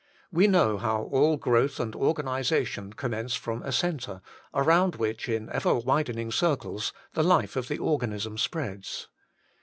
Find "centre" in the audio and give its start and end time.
3.71-4.23